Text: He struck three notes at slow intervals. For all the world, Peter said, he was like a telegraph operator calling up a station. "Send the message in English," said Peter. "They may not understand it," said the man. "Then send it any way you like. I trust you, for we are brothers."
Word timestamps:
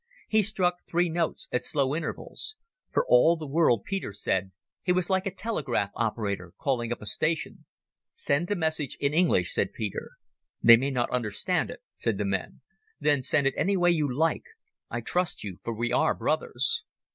He 0.27 0.41
struck 0.41 0.77
three 0.89 1.09
notes 1.09 1.47
at 1.53 1.63
slow 1.63 1.95
intervals. 1.95 2.55
For 2.91 3.05
all 3.07 3.37
the 3.37 3.45
world, 3.45 3.83
Peter 3.83 4.11
said, 4.11 4.51
he 4.81 4.91
was 4.91 5.11
like 5.11 5.27
a 5.27 5.31
telegraph 5.31 5.91
operator 5.93 6.53
calling 6.57 6.91
up 6.91 7.03
a 7.03 7.05
station. 7.05 7.65
"Send 8.11 8.47
the 8.47 8.55
message 8.55 8.97
in 8.99 9.13
English," 9.13 9.53
said 9.53 9.73
Peter. 9.73 10.13
"They 10.59 10.75
may 10.75 10.89
not 10.89 11.11
understand 11.11 11.69
it," 11.69 11.83
said 11.99 12.17
the 12.17 12.25
man. 12.25 12.61
"Then 12.99 13.21
send 13.21 13.45
it 13.45 13.53
any 13.55 13.77
way 13.77 13.91
you 13.91 14.11
like. 14.11 14.45
I 14.89 15.01
trust 15.01 15.43
you, 15.43 15.59
for 15.63 15.71
we 15.71 15.93
are 15.93 16.15
brothers." 16.15 16.81